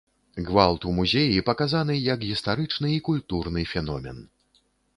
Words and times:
Гвалт 0.45 0.87
у 0.91 0.93
музеі 0.99 1.43
паказаны 1.49 1.99
як 2.13 2.25
гістарычны 2.29 2.89
і 2.97 3.03
культурны 3.11 3.69
феномен. 3.77 4.21